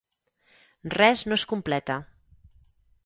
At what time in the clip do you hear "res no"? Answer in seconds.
0.95-1.37